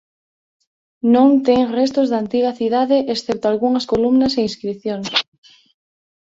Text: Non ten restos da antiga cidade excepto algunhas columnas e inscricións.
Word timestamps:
Non 1.13 1.29
ten 1.47 1.61
restos 1.77 2.07
da 2.09 2.17
antiga 2.23 2.51
cidade 2.59 2.97
excepto 3.13 3.45
algunhas 3.47 3.85
columnas 3.91 4.33
e 4.39 4.45
inscricións. 4.49 5.07